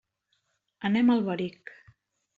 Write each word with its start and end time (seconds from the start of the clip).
Anem 0.89 1.11
a 1.15 1.19
Alberic. 1.19 1.75